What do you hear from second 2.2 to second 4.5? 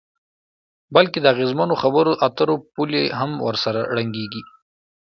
اترو پولې هم ورسره ړنګیږي.